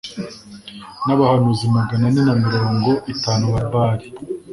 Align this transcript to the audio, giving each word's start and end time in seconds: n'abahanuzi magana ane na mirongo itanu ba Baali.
n'abahanuzi 1.05 1.65
magana 1.75 2.03
ane 2.09 2.21
na 2.27 2.35
mirongo 2.45 2.89
itanu 3.13 3.43
ba 3.53 3.63
Baali. 3.71 4.07